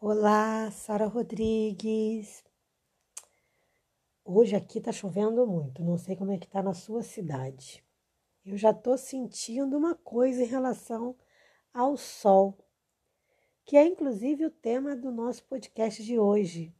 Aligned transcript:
Olá, 0.00 0.70
Sara 0.70 1.06
Rodrigues. 1.06 2.44
Hoje 4.24 4.54
aqui 4.54 4.80
tá 4.80 4.92
chovendo 4.92 5.44
muito, 5.44 5.82
não 5.82 5.98
sei 5.98 6.14
como 6.14 6.30
é 6.30 6.38
que 6.38 6.46
tá 6.46 6.62
na 6.62 6.72
sua 6.72 7.02
cidade. 7.02 7.84
Eu 8.46 8.56
já 8.56 8.72
tô 8.72 8.96
sentindo 8.96 9.76
uma 9.76 9.96
coisa 9.96 10.44
em 10.44 10.46
relação 10.46 11.16
ao 11.74 11.96
sol, 11.96 12.56
que 13.64 13.76
é 13.76 13.84
inclusive 13.84 14.46
o 14.46 14.52
tema 14.52 14.94
do 14.94 15.10
nosso 15.10 15.44
podcast 15.46 16.00
de 16.00 16.16
hoje. 16.16 16.72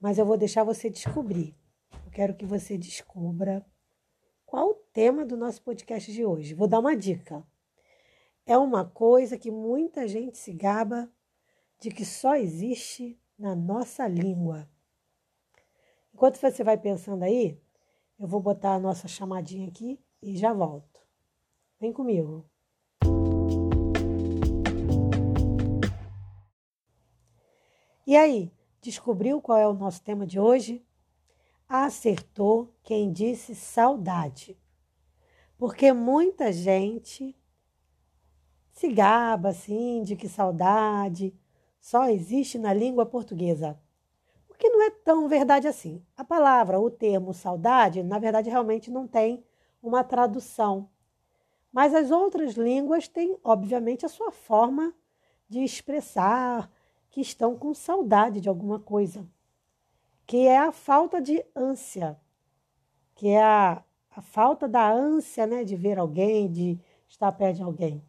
Mas 0.00 0.16
eu 0.16 0.24
vou 0.24 0.38
deixar 0.38 0.62
você 0.62 0.88
descobrir. 0.88 1.52
Eu 2.04 2.12
quero 2.12 2.36
que 2.36 2.46
você 2.46 2.78
descubra 2.78 3.66
qual 4.46 4.68
o 4.68 4.74
tema 4.92 5.26
do 5.26 5.36
nosso 5.36 5.60
podcast 5.64 6.12
de 6.12 6.24
hoje. 6.24 6.54
Vou 6.54 6.68
dar 6.68 6.78
uma 6.78 6.96
dica. 6.96 7.44
É 8.46 8.56
uma 8.56 8.88
coisa 8.88 9.36
que 9.36 9.50
muita 9.50 10.06
gente 10.06 10.38
se 10.38 10.52
gaba 10.52 11.12
de 11.80 11.90
que 11.90 12.04
só 12.04 12.36
existe 12.36 13.18
na 13.38 13.56
nossa 13.56 14.06
língua. 14.06 14.68
Enquanto 16.12 16.36
você 16.36 16.62
vai 16.62 16.76
pensando 16.76 17.22
aí, 17.22 17.58
eu 18.18 18.28
vou 18.28 18.38
botar 18.38 18.74
a 18.74 18.78
nossa 18.78 19.08
chamadinha 19.08 19.66
aqui 19.66 19.98
e 20.20 20.36
já 20.36 20.52
volto. 20.52 21.00
Vem 21.80 21.90
comigo. 21.90 22.44
E 28.06 28.14
aí, 28.14 28.52
descobriu 28.82 29.40
qual 29.40 29.56
é 29.56 29.66
o 29.66 29.72
nosso 29.72 30.02
tema 30.02 30.26
de 30.26 30.38
hoje? 30.38 30.84
Acertou 31.66 32.74
quem 32.82 33.10
disse 33.10 33.54
saudade. 33.54 34.60
Porque 35.56 35.92
muita 35.92 36.52
gente 36.52 37.34
se 38.72 38.92
gaba 38.92 39.50
assim 39.50 40.02
de 40.02 40.16
que 40.16 40.28
saudade 40.28 41.34
só 41.80 42.08
existe 42.08 42.58
na 42.58 42.72
língua 42.72 43.06
portuguesa. 43.06 43.80
O 44.48 44.54
que 44.54 44.68
não 44.68 44.82
é 44.82 44.90
tão 44.90 45.26
verdade 45.26 45.66
assim. 45.66 46.04
A 46.16 46.22
palavra, 46.22 46.78
o 46.78 46.90
termo 46.90 47.32
saudade, 47.32 48.02
na 48.02 48.18
verdade, 48.18 48.50
realmente 48.50 48.90
não 48.90 49.06
tem 49.06 49.42
uma 49.82 50.04
tradução. 50.04 50.88
Mas 51.72 51.94
as 51.94 52.10
outras 52.10 52.54
línguas 52.54 53.08
têm, 53.08 53.38
obviamente, 53.42 54.04
a 54.04 54.08
sua 54.08 54.30
forma 54.30 54.94
de 55.48 55.64
expressar 55.64 56.70
que 57.10 57.20
estão 57.20 57.56
com 57.56 57.74
saudade 57.74 58.40
de 58.40 58.48
alguma 58.48 58.78
coisa, 58.78 59.26
que 60.26 60.46
é 60.46 60.58
a 60.58 60.70
falta 60.70 61.20
de 61.20 61.44
ânsia, 61.56 62.16
que 63.14 63.28
é 63.28 63.42
a, 63.42 63.82
a 64.10 64.22
falta 64.22 64.68
da 64.68 64.90
ânsia 64.92 65.46
né, 65.46 65.64
de 65.64 65.74
ver 65.74 65.98
alguém, 65.98 66.50
de 66.50 66.78
estar 67.08 67.32
perto 67.32 67.56
de 67.56 67.62
alguém. 67.62 68.04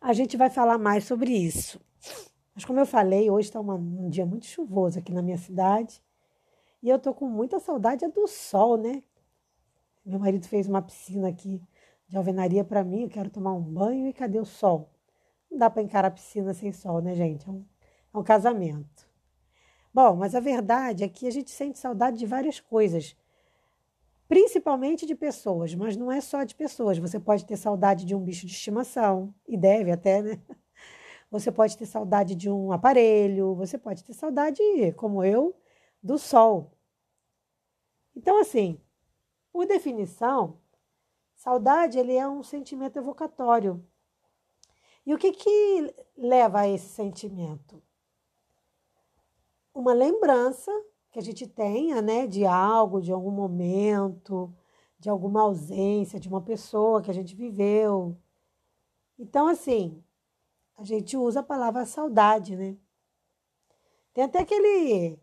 A 0.00 0.12
gente 0.12 0.36
vai 0.36 0.50
falar 0.50 0.78
mais 0.78 1.04
sobre 1.04 1.32
isso. 1.32 1.80
Mas 2.58 2.64
como 2.64 2.80
eu 2.80 2.86
falei, 2.86 3.30
hoje 3.30 3.50
está 3.50 3.60
um 3.60 4.08
dia 4.08 4.26
muito 4.26 4.44
chuvoso 4.44 4.98
aqui 4.98 5.12
na 5.12 5.22
minha 5.22 5.38
cidade. 5.38 6.02
E 6.82 6.88
eu 6.88 6.96
estou 6.96 7.14
com 7.14 7.28
muita 7.28 7.60
saudade 7.60 8.04
do 8.08 8.26
sol, 8.26 8.76
né? 8.76 9.00
Meu 10.04 10.18
marido 10.18 10.44
fez 10.44 10.66
uma 10.66 10.82
piscina 10.82 11.28
aqui 11.28 11.62
de 12.08 12.16
alvenaria 12.16 12.64
para 12.64 12.82
mim. 12.82 13.02
Eu 13.02 13.08
quero 13.08 13.30
tomar 13.30 13.52
um 13.52 13.62
banho 13.62 14.08
e 14.08 14.12
cadê 14.12 14.40
o 14.40 14.44
sol? 14.44 14.90
Não 15.48 15.56
dá 15.56 15.70
para 15.70 15.82
encarar 15.82 16.08
a 16.08 16.10
piscina 16.10 16.52
sem 16.52 16.72
sol, 16.72 17.00
né, 17.00 17.14
gente? 17.14 17.48
É 17.48 17.52
um, 17.52 17.64
é 18.12 18.18
um 18.18 18.24
casamento. 18.24 19.08
Bom, 19.94 20.16
mas 20.16 20.34
a 20.34 20.40
verdade 20.40 21.04
é 21.04 21.08
que 21.08 21.28
a 21.28 21.30
gente 21.30 21.52
sente 21.52 21.78
saudade 21.78 22.18
de 22.18 22.26
várias 22.26 22.58
coisas, 22.58 23.16
principalmente 24.26 25.06
de 25.06 25.14
pessoas, 25.14 25.76
mas 25.76 25.96
não 25.96 26.10
é 26.10 26.20
só 26.20 26.42
de 26.42 26.56
pessoas. 26.56 26.98
Você 26.98 27.20
pode 27.20 27.46
ter 27.46 27.56
saudade 27.56 28.04
de 28.04 28.16
um 28.16 28.20
bicho 28.20 28.48
de 28.48 28.52
estimação, 28.52 29.32
e 29.46 29.56
deve 29.56 29.92
até, 29.92 30.20
né? 30.20 30.40
Você 31.30 31.52
pode 31.52 31.76
ter 31.76 31.86
saudade 31.86 32.34
de 32.34 32.50
um 32.50 32.72
aparelho, 32.72 33.54
você 33.54 33.76
pode 33.76 34.02
ter 34.02 34.14
saudade, 34.14 34.62
como 34.96 35.22
eu, 35.22 35.54
do 36.02 36.18
sol. 36.18 36.72
Então, 38.16 38.38
assim, 38.38 38.80
por 39.52 39.66
definição, 39.66 40.58
saudade 41.34 41.98
ele 41.98 42.14
é 42.14 42.26
um 42.26 42.42
sentimento 42.42 42.98
evocatório. 42.98 43.84
E 45.04 45.14
o 45.14 45.18
que, 45.18 45.32
que 45.32 45.94
leva 46.16 46.60
a 46.60 46.68
esse 46.68 46.88
sentimento? 46.88 47.82
Uma 49.74 49.92
lembrança 49.92 50.70
que 51.10 51.18
a 51.18 51.22
gente 51.22 51.46
tenha, 51.46 52.02
né, 52.02 52.26
de 52.26 52.44
algo, 52.44 53.00
de 53.00 53.12
algum 53.12 53.30
momento, 53.30 54.54
de 54.98 55.08
alguma 55.08 55.42
ausência, 55.42 56.18
de 56.18 56.28
uma 56.28 56.42
pessoa 56.42 57.00
que 57.00 57.10
a 57.10 57.14
gente 57.14 57.34
viveu. 57.34 58.16
Então, 59.18 59.46
assim, 59.46 60.02
a 60.78 60.84
gente 60.84 61.16
usa 61.16 61.40
a 61.40 61.42
palavra 61.42 61.84
saudade, 61.84 62.54
né? 62.56 62.76
Tem 64.14 64.24
até 64.24 64.38
aquele 64.38 65.18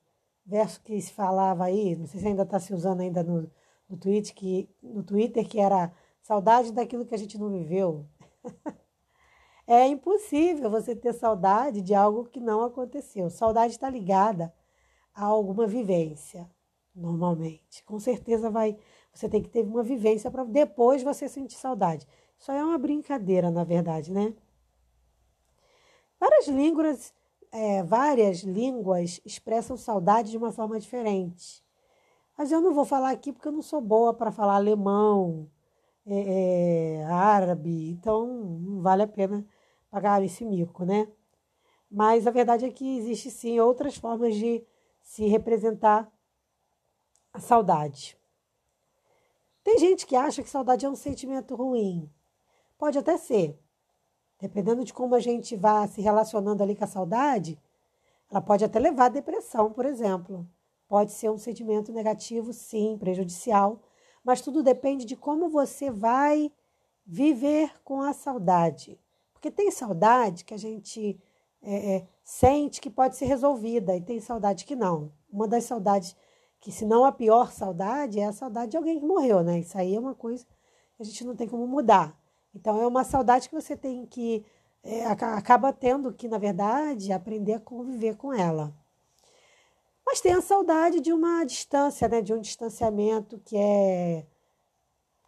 verso 0.45 0.81
que 0.81 1.01
se 1.01 1.13
falava 1.13 1.63
aí, 1.63 1.95
não 1.95 2.05
sei 2.05 2.19
se 2.19 2.27
ainda 2.27 2.43
está 2.43 2.59
se 2.59 2.73
usando 2.73 2.99
ainda 2.99 3.23
no, 3.23 3.49
no, 3.89 3.97
Twitter, 3.97 4.35
que, 4.35 4.69
no 4.83 5.01
Twitter, 5.01 5.47
que 5.47 5.59
era 5.59 5.93
saudade 6.21 6.73
daquilo 6.73 7.05
que 7.05 7.16
a 7.16 7.17
gente 7.17 7.38
não 7.38 7.49
viveu. 7.49 8.05
é 9.66 9.88
impossível 9.88 10.69
você 10.69 10.93
ter 10.93 11.13
saudade 11.13 11.81
de 11.81 11.95
algo 11.95 12.25
que 12.25 12.41
não 12.41 12.61
aconteceu. 12.61 13.29
Saudade 13.29 13.73
está 13.73 13.89
ligada 13.89 14.53
a 15.13 15.23
alguma 15.23 15.66
vivência, 15.66 16.49
normalmente. 16.93 17.81
Com 17.85 17.97
certeza 17.97 18.49
vai, 18.49 18.77
você 19.13 19.29
tem 19.29 19.41
que 19.41 19.49
ter 19.49 19.63
uma 19.63 19.83
vivência 19.83 20.29
para 20.29 20.43
depois 20.43 21.01
você 21.01 21.29
sentir 21.29 21.55
saudade. 21.55 22.05
Isso 22.37 22.51
é 22.51 22.61
uma 22.61 22.77
brincadeira, 22.77 23.49
na 23.49 23.63
verdade, 23.63 24.11
né? 24.11 24.33
Várias 26.19 26.47
línguas, 26.47 27.13
é, 27.51 27.83
várias 27.83 28.39
línguas 28.39 29.21
expressam 29.25 29.77
saudade 29.77 30.31
de 30.31 30.37
uma 30.37 30.51
forma 30.51 30.79
diferente. 30.79 31.63
Mas 32.37 32.51
eu 32.51 32.61
não 32.61 32.73
vou 32.73 32.85
falar 32.85 33.11
aqui 33.11 33.31
porque 33.31 33.47
eu 33.47 33.51
não 33.51 33.61
sou 33.61 33.81
boa 33.81 34.13
para 34.13 34.31
falar 34.31 34.55
alemão, 34.55 35.49
é, 36.05 36.99
é, 36.99 37.05
árabe, 37.05 37.89
então 37.89 38.27
não 38.27 38.81
vale 38.81 39.03
a 39.03 39.07
pena 39.07 39.45
pagar 39.89 40.23
esse 40.23 40.45
mico, 40.45 40.85
né? 40.85 41.07
Mas 41.89 42.27
a 42.27 42.31
verdade 42.31 42.65
é 42.65 42.71
que 42.71 42.97
existe 42.97 43.31
sim 43.31 43.59
outras 43.59 43.95
formas 43.95 44.35
de 44.35 44.63
se 45.01 45.25
representar 45.27 46.11
a 47.31 47.39
saudade. 47.39 48.17
Tem 49.63 49.79
gente 49.79 50.05
que 50.05 50.15
acha 50.15 50.43
que 50.43 50.49
saudade 50.49 50.85
é 50.85 50.89
um 50.89 50.95
sentimento 50.95 51.55
ruim. 51.55 52.11
Pode 52.77 52.97
até 52.97 53.17
ser, 53.17 53.59
Dependendo 54.40 54.84
de 54.84 54.94
como 54.94 55.16
a 55.16 55.19
gente 55.19 55.56
vá 55.56 55.88
se 55.88 56.01
relacionando 56.01 56.62
ali 56.62 56.75
com 56.75 56.84
a 56.84 56.88
saudade, 56.88 57.57
ela 58.29 58.41
pode 58.41 58.66
até 58.66 58.79
levar 58.79 59.06
à 59.06 59.09
depressão, 59.09 59.72
por 59.72 59.85
exemplo. 59.85 60.47
Pode 60.88 61.12
ser 61.12 61.29
um 61.29 61.38
sentimento 61.38 61.91
negativo, 61.91 62.53
sim, 62.53 62.97
prejudicial, 62.97 63.81
mas 64.23 64.41
tudo 64.41 64.62
depende 64.62 65.06
de 65.06 65.16
como 65.16 65.50
você 65.50 65.90
vai 65.90 66.51
viver 67.06 67.72
com 67.84 68.01
a 68.01 68.13
saudade. 68.13 69.00
Porque 69.34 69.51
tem 69.51 69.69
saudade 69.72 70.44
que 70.44 70.53
a 70.53 70.57
gente 70.57 71.19
é, 71.62 71.96
é, 71.96 72.07
sente 72.23 72.81
que 72.81 72.90
pode 72.90 73.16
ser 73.16 73.25
resolvida, 73.25 73.96
e 73.96 74.02
tem 74.02 74.19
saudade 74.19 74.66
que 74.66 74.75
não. 74.75 75.12
Uma 75.31 75.47
das 75.47 75.63
saudades, 75.63 76.16
que 76.59 76.72
se 76.72 76.85
não 76.85 77.06
a 77.06 77.12
pior 77.12 77.52
saudade, 77.52 78.19
é 78.19 78.25
a 78.25 78.34
saudade 78.34 78.72
de 78.72 78.78
alguém 78.78 79.00
que 79.00 79.06
morreu, 79.06 79.44
né? 79.44 79.59
Isso 79.59 79.78
aí 79.78 79.96
é 79.96 80.00
uma 80.00 80.16
coisa 80.16 80.46
que 80.46 81.02
a 81.02 81.06
gente 81.06 81.23
não 81.23 81.35
tem 81.35 81.47
como 81.47 81.67
mudar. 81.67 82.19
Então, 82.55 82.81
é 82.81 82.88
uma 82.88 83.03
saudade 83.03 83.49
que 83.49 83.55
você 83.55 83.75
tem 83.75 84.05
que. 84.05 84.45
É, 84.83 85.05
acaba 85.05 85.73
tendo 85.73 86.13
que, 86.13 86.27
na 86.27 86.38
verdade, 86.38 87.11
aprender 87.11 87.53
a 87.53 87.59
conviver 87.59 88.16
com 88.16 88.33
ela. 88.33 88.73
Mas 90.05 90.21
tem 90.21 90.33
a 90.33 90.41
saudade 90.41 91.01
de 91.01 91.11
uma 91.11 91.43
distância, 91.43 92.07
né? 92.07 92.21
De 92.21 92.33
um 92.33 92.39
distanciamento 92.39 93.39
que 93.43 93.57
é 93.57 94.25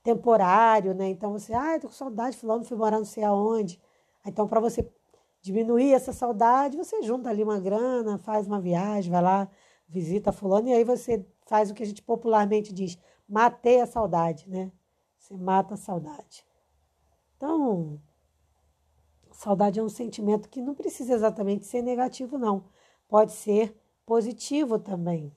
temporário, 0.04 0.94
né? 0.94 1.10
Então 1.10 1.34
você, 1.34 1.54
ah, 1.54 1.78
tô 1.80 1.88
com 1.88 1.94
saudade, 1.94 2.38
fulano 2.38 2.64
foi 2.64 2.78
morar 2.78 2.98
não 2.98 3.06
sei 3.06 3.24
aonde. 3.24 3.80
Então, 4.26 4.48
para 4.48 4.60
você 4.62 4.90
diminuir 5.42 5.94
essa 5.94 6.14
saudade, 6.14 6.78
você 6.78 7.02
junta 7.04 7.30
ali 7.30 7.44
uma 7.44 7.60
grana, 7.60 8.18
faz 8.18 8.48
uma 8.48 8.62
viagem, 8.62 9.12
vai 9.12 9.22
lá, 9.22 9.50
visita 9.88 10.32
fulano, 10.32 10.70
e 10.70 10.74
aí 10.74 10.84
você 10.84 11.26
faz 11.46 11.70
o 11.70 11.74
que 11.74 11.84
a 11.84 11.86
gente 11.86 12.02
popularmente 12.02 12.74
diz, 12.74 12.98
matei 13.28 13.82
a 13.82 13.86
saudade, 13.86 14.50
né? 14.50 14.72
Você 15.20 15.36
mata 15.36 15.74
a 15.74 15.78
saudade. 15.78 16.47
Então, 17.38 18.02
saudade 19.32 19.80
é 19.80 19.84
um 19.84 19.90
sentimento 19.90 20.50
que 20.50 20.60
não 20.60 20.74
precisa 20.74 21.14
exatamente 21.14 21.66
ser 21.66 21.84
negativo, 21.84 22.38
não. 22.38 22.66
Pode 23.08 23.32
ser 23.32 23.78
positivo 24.06 24.80
também. 24.80 25.32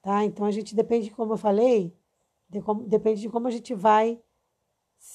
Tá? 0.00 0.24
Então, 0.24 0.46
a 0.46 0.50
gente 0.50 0.74
depende, 0.74 1.10
como 1.10 1.34
eu 1.34 1.36
falei, 1.36 1.94
de 2.48 2.62
como, 2.62 2.84
depende 2.84 3.20
de 3.20 3.28
como 3.28 3.48
a 3.48 3.50
gente 3.50 3.74
vai 3.74 4.20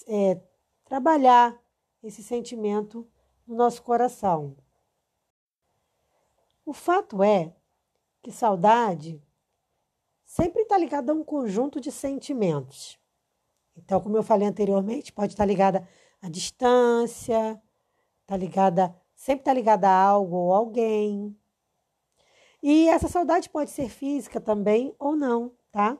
é, 0.08 0.40
trabalhar 0.86 1.60
esse 2.04 2.22
sentimento 2.22 3.08
no 3.48 3.56
nosso 3.56 3.82
coração. 3.82 4.56
O 6.64 6.74
fato 6.74 7.24
é 7.24 7.56
que 8.22 8.32
saudade 8.32 9.20
sempre 10.24 10.62
está 10.62 10.78
ligada 10.78 11.12
a 11.12 11.16
um 11.16 11.24
conjunto 11.24 11.82
de 11.82 11.92
sentimentos. 11.92 12.99
Então, 13.84 14.00
como 14.02 14.18
eu 14.18 14.24
falei 14.24 14.48
anteriormente, 14.48 15.12
pode 15.14 15.34
estar 15.34 15.46
ligada 15.46 15.88
à 16.22 16.30
distância, 16.30 17.62
está 18.22 18.38
ligada 18.38 18.96
sempre 19.20 19.42
está 19.42 19.54
ligada 19.54 19.90
a 19.90 20.02
algo 20.02 20.36
ou 20.38 20.54
alguém. 20.54 21.38
E 22.64 22.88
essa 22.88 23.10
saudade 23.10 23.50
pode 23.50 23.70
ser 23.70 23.90
física 23.90 24.40
também 24.40 24.96
ou 24.98 25.14
não, 25.14 25.52
tá? 25.72 25.98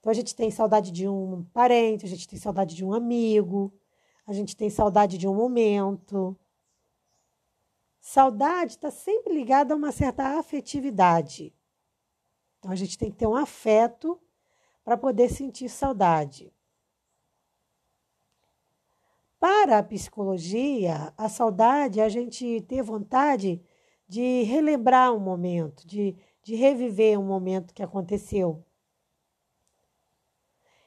Então 0.00 0.10
a 0.10 0.14
gente 0.14 0.34
tem 0.34 0.50
saudade 0.50 0.90
de 0.90 1.06
um 1.06 1.44
parente, 1.52 2.06
a 2.06 2.08
gente 2.08 2.26
tem 2.26 2.38
saudade 2.38 2.74
de 2.74 2.82
um 2.82 2.94
amigo, 2.94 3.70
a 4.26 4.32
gente 4.32 4.56
tem 4.56 4.70
saudade 4.70 5.18
de 5.18 5.28
um 5.28 5.34
momento. 5.34 6.34
Saudade 8.00 8.72
está 8.72 8.90
sempre 8.90 9.34
ligada 9.34 9.74
a 9.74 9.76
uma 9.76 9.92
certa 9.92 10.38
afetividade. 10.38 11.54
Então 12.58 12.70
a 12.70 12.76
gente 12.76 12.96
tem 12.96 13.10
que 13.10 13.18
ter 13.18 13.26
um 13.26 13.36
afeto 13.36 14.18
para 14.82 14.96
poder 14.96 15.28
sentir 15.28 15.68
saudade. 15.68 16.50
Para 19.40 19.78
a 19.78 19.82
psicologia, 19.82 21.12
a 21.16 21.28
saudade 21.28 22.00
é 22.00 22.04
a 22.04 22.08
gente 22.08 22.60
ter 22.62 22.82
vontade 22.82 23.62
de 24.08 24.42
relembrar 24.42 25.12
um 25.12 25.20
momento, 25.20 25.86
de, 25.86 26.16
de 26.42 26.56
reviver 26.56 27.18
um 27.18 27.24
momento 27.24 27.72
que 27.72 27.82
aconteceu. 27.82 28.64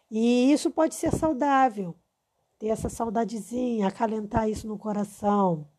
E 0.09 0.51
isso 0.51 0.69
pode 0.69 0.95
ser 0.95 1.13
saudável, 1.13 1.95
ter 2.59 2.68
essa 2.68 2.89
saudadezinha, 2.89 3.88
acalentar 3.88 4.50
isso 4.50 4.68
no 4.68 4.77
coração. 4.77 5.69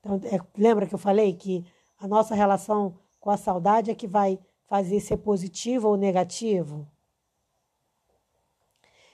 Então, 0.00 0.18
é, 0.24 0.40
lembra 0.56 0.86
que 0.86 0.94
eu 0.94 0.98
falei 0.98 1.34
que 1.34 1.64
a 1.98 2.08
nossa 2.08 2.34
relação 2.34 2.98
com 3.20 3.28
a 3.28 3.36
saudade 3.36 3.90
é 3.90 3.94
que 3.94 4.06
vai 4.08 4.38
fazer 4.66 4.98
ser 5.00 5.18
positivo 5.18 5.88
ou 5.88 5.96
negativo? 5.96 6.90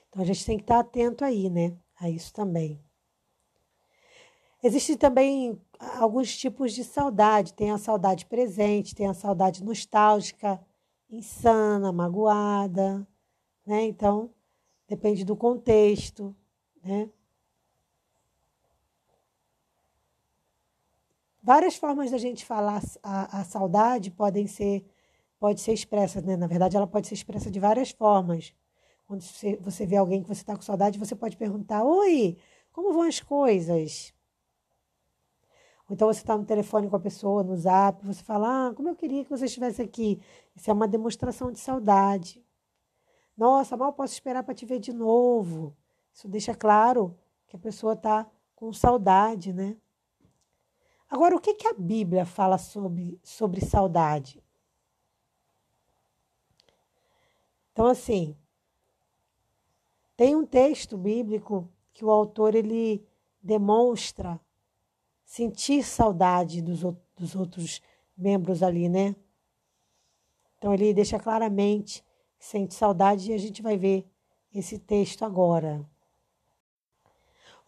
Então 0.08 0.22
a 0.22 0.24
gente 0.24 0.44
tem 0.44 0.56
que 0.56 0.64
estar 0.64 0.80
atento 0.80 1.24
aí, 1.24 1.50
né? 1.50 1.76
A 2.00 2.08
isso 2.08 2.32
também. 2.32 2.80
Existem 4.62 4.96
também 4.96 5.60
alguns 5.78 6.36
tipos 6.36 6.72
de 6.72 6.82
saudade. 6.82 7.54
Tem 7.54 7.70
a 7.70 7.78
saudade 7.78 8.26
presente, 8.26 8.94
tem 8.94 9.06
a 9.06 9.14
saudade 9.14 9.62
nostálgica, 9.62 10.60
insana, 11.08 11.92
magoada, 11.92 13.06
né? 13.64 13.84
Então, 13.84 14.30
depende 14.88 15.24
do 15.24 15.36
contexto, 15.36 16.34
né? 16.82 17.08
Várias 21.42 21.76
formas 21.76 22.10
da 22.10 22.18
gente 22.18 22.44
falar 22.44 22.82
a, 23.02 23.40
a 23.40 23.44
saudade 23.44 24.10
podem 24.10 24.46
ser 24.46 24.84
pode 25.38 25.60
ser 25.60 25.72
expressa, 25.72 26.20
né? 26.20 26.36
Na 26.36 26.48
verdade, 26.48 26.76
ela 26.76 26.86
pode 26.86 27.06
ser 27.06 27.14
expressa 27.14 27.50
de 27.50 27.60
várias 27.60 27.90
formas. 27.92 28.52
Quando 29.08 29.22
você, 29.22 29.86
vê 29.86 29.96
alguém 29.96 30.20
que 30.22 30.28
você 30.28 30.42
está 30.42 30.54
com 30.54 30.60
saudade, 30.60 30.98
você 30.98 31.16
pode 31.16 31.34
perguntar: 31.34 31.82
Oi, 31.82 32.36
como 32.70 32.92
vão 32.92 33.02
as 33.02 33.20
coisas? 33.20 34.12
Ou 35.88 35.94
então 35.94 36.08
você 36.08 36.20
está 36.20 36.36
no 36.36 36.44
telefone 36.44 36.90
com 36.90 36.96
a 36.96 37.00
pessoa, 37.00 37.42
no 37.42 37.56
zap, 37.56 38.04
você 38.04 38.22
fala: 38.22 38.68
Ah, 38.68 38.74
como 38.74 38.90
eu 38.90 38.94
queria 38.94 39.24
que 39.24 39.30
você 39.30 39.46
estivesse 39.46 39.80
aqui. 39.80 40.20
Isso 40.54 40.70
é 40.70 40.74
uma 40.74 40.86
demonstração 40.86 41.50
de 41.50 41.58
saudade. 41.58 42.44
Nossa, 43.34 43.78
mal 43.78 43.94
posso 43.94 44.12
esperar 44.12 44.42
para 44.42 44.54
te 44.54 44.66
ver 44.66 44.78
de 44.78 44.92
novo. 44.92 45.74
Isso 46.12 46.28
deixa 46.28 46.54
claro 46.54 47.16
que 47.46 47.56
a 47.56 47.58
pessoa 47.58 47.94
está 47.94 48.30
com 48.54 48.70
saudade, 48.74 49.54
né? 49.54 49.74
Agora, 51.08 51.34
o 51.34 51.40
que, 51.40 51.54
que 51.54 51.66
a 51.66 51.72
Bíblia 51.72 52.26
fala 52.26 52.58
sobre, 52.58 53.18
sobre 53.22 53.64
saudade? 53.64 54.44
Então, 57.72 57.86
assim, 57.86 58.36
tem 60.18 60.34
um 60.34 60.44
texto 60.44 60.98
bíblico 60.98 61.70
que 61.92 62.04
o 62.04 62.10
autor 62.10 62.56
ele 62.56 63.06
demonstra 63.40 64.40
sentir 65.24 65.84
saudade 65.84 66.60
dos, 66.60 66.80
dos 67.16 67.36
outros 67.36 67.80
membros 68.16 68.60
ali, 68.60 68.88
né? 68.88 69.14
Então 70.56 70.74
ele 70.74 70.92
deixa 70.92 71.20
claramente 71.20 72.04
que 72.36 72.44
sente 72.44 72.74
saudade 72.74 73.30
e 73.30 73.32
a 73.32 73.38
gente 73.38 73.62
vai 73.62 73.76
ver 73.76 74.10
esse 74.52 74.76
texto 74.76 75.24
agora. 75.24 75.88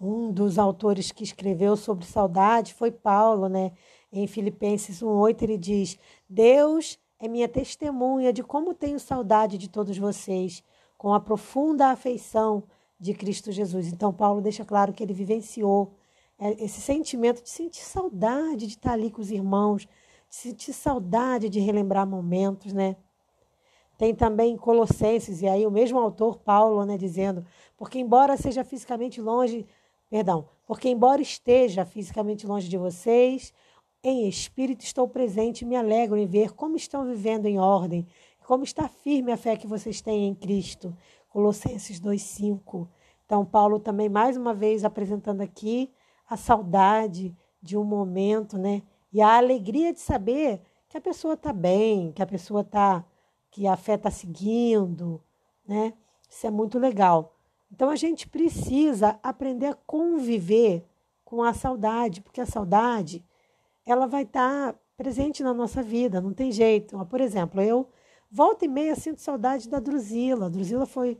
Um 0.00 0.32
dos 0.32 0.58
autores 0.58 1.12
que 1.12 1.22
escreveu 1.22 1.76
sobre 1.76 2.04
saudade 2.04 2.74
foi 2.74 2.90
Paulo, 2.90 3.48
né? 3.48 3.70
Em 4.10 4.26
Filipenses 4.26 5.00
1:8 5.00 5.42
ele 5.42 5.56
diz: 5.56 5.96
"Deus 6.28 6.98
é 7.20 7.28
minha 7.28 7.48
testemunha 7.48 8.32
de 8.32 8.42
como 8.42 8.74
tenho 8.74 8.98
saudade 8.98 9.56
de 9.56 9.68
todos 9.68 9.96
vocês, 9.96 10.64
com 11.00 11.14
a 11.14 11.18
profunda 11.18 11.86
afeição 11.86 12.62
de 12.98 13.14
Cristo 13.14 13.50
Jesus". 13.50 13.86
Então 13.90 14.12
Paulo 14.12 14.42
deixa 14.42 14.66
claro 14.66 14.92
que 14.92 15.02
ele 15.02 15.14
vivenciou 15.14 15.94
é, 16.38 16.62
esse 16.62 16.78
sentimento 16.78 17.42
de 17.42 17.48
sentir 17.48 17.80
saudade 17.80 18.66
de 18.66 18.74
estar 18.74 18.92
ali 18.92 19.10
com 19.10 19.22
os 19.22 19.30
irmãos, 19.30 19.88
de 20.28 20.36
sentir 20.36 20.74
saudade 20.74 21.48
de 21.48 21.58
relembrar 21.58 22.06
momentos, 22.06 22.74
né? 22.74 22.96
Tem 23.96 24.14
também 24.14 24.58
Colossenses, 24.58 25.40
e 25.40 25.48
aí 25.48 25.66
o 25.66 25.70
mesmo 25.70 25.98
autor, 25.98 26.38
Paulo, 26.38 26.84
né, 26.84 26.98
dizendo: 26.98 27.46
Porque, 27.78 27.98
embora 27.98 28.36
seja 28.36 28.62
fisicamente 28.62 29.22
longe, 29.22 29.66
perdão, 30.10 30.48
porque, 30.66 30.90
embora 30.90 31.22
esteja 31.22 31.86
fisicamente 31.86 32.46
longe 32.46 32.68
de 32.68 32.76
vocês, 32.76 33.54
em 34.02 34.28
espírito 34.28 34.84
estou 34.84 35.08
presente 35.08 35.62
e 35.62 35.64
me 35.66 35.76
alegro 35.76 36.18
em 36.18 36.26
ver 36.26 36.52
como 36.52 36.76
estão 36.76 37.06
vivendo 37.06 37.46
em 37.46 37.58
ordem, 37.58 38.06
como 38.50 38.64
está 38.64 38.88
firme 38.88 39.30
a 39.30 39.36
fé 39.36 39.56
que 39.56 39.68
vocês 39.68 40.00
têm 40.00 40.26
em 40.26 40.34
Cristo. 40.34 40.92
Colossenses 41.28 42.00
2,5. 42.00 42.88
Então, 43.24 43.44
Paulo 43.44 43.78
também, 43.78 44.08
mais 44.08 44.36
uma 44.36 44.52
vez, 44.52 44.82
apresentando 44.82 45.40
aqui 45.40 45.88
a 46.28 46.36
saudade 46.36 47.32
de 47.62 47.76
um 47.76 47.84
momento, 47.84 48.58
né? 48.58 48.82
E 49.12 49.22
a 49.22 49.36
alegria 49.36 49.92
de 49.92 50.00
saber 50.00 50.60
que 50.88 50.98
a 50.98 51.00
pessoa 51.00 51.34
está 51.34 51.52
bem, 51.52 52.10
que 52.10 52.20
a 52.20 52.26
pessoa 52.26 52.62
está, 52.62 53.04
que 53.52 53.68
a 53.68 53.76
fé 53.76 53.94
está 53.94 54.10
seguindo, 54.10 55.22
né? 55.64 55.94
Isso 56.28 56.44
é 56.44 56.50
muito 56.50 56.76
legal. 56.76 57.36
Então 57.70 57.88
a 57.88 57.94
gente 57.94 58.28
precisa 58.28 59.16
aprender 59.22 59.66
a 59.66 59.78
conviver 59.86 60.84
com 61.24 61.40
a 61.40 61.54
saudade, 61.54 62.20
porque 62.20 62.40
a 62.40 62.46
saudade 62.46 63.24
ela 63.86 64.08
vai 64.08 64.24
estar 64.24 64.72
tá 64.72 64.78
presente 64.96 65.40
na 65.40 65.54
nossa 65.54 65.84
vida, 65.84 66.20
não 66.20 66.34
tem 66.34 66.50
jeito. 66.50 66.98
Por 67.06 67.20
exemplo, 67.20 67.60
eu 67.60 67.88
volta 68.30 68.64
e 68.64 68.68
meia 68.68 68.94
sinto 68.94 69.20
saudade 69.20 69.68
da 69.68 69.80
Drusila. 69.80 70.46
A 70.46 70.48
Drusila 70.48 70.86
foi 70.86 71.18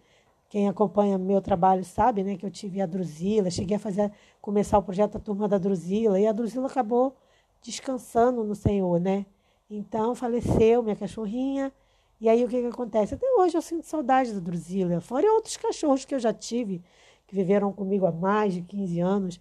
quem 0.48 0.68
acompanha 0.68 1.18
meu 1.18 1.40
trabalho 1.40 1.84
sabe, 1.84 2.22
né, 2.24 2.36
que 2.36 2.44
eu 2.44 2.50
tive 2.50 2.80
a 2.80 2.86
Drusila, 2.86 3.50
cheguei 3.50 3.76
a 3.76 3.80
fazer 3.80 4.12
começar 4.40 4.78
o 4.78 4.82
projeto 4.82 5.12
da 5.12 5.20
turma 5.20 5.46
da 5.48 5.58
Drusila 5.58 6.18
e 6.18 6.26
a 6.26 6.32
Drusila 6.32 6.66
acabou 6.66 7.16
descansando 7.62 8.42
no 8.42 8.54
Senhor, 8.54 8.98
né? 9.00 9.26
Então 9.68 10.14
faleceu 10.14 10.82
minha 10.82 10.96
cachorrinha. 10.96 11.72
E 12.20 12.28
aí 12.28 12.44
o 12.44 12.48
que, 12.48 12.60
que 12.60 12.66
acontece? 12.66 13.14
Até 13.14 13.26
hoje 13.38 13.56
eu 13.56 13.62
sinto 13.62 13.86
saudade 13.86 14.32
da 14.32 14.40
Drusila. 14.40 15.00
Fora 15.00 15.32
outros 15.32 15.56
cachorros 15.56 16.04
que 16.04 16.14
eu 16.14 16.18
já 16.18 16.32
tive, 16.32 16.82
que 17.26 17.34
viveram 17.34 17.72
comigo 17.72 18.06
há 18.06 18.12
mais 18.12 18.52
de 18.54 18.62
15 18.62 19.00
anos. 19.00 19.40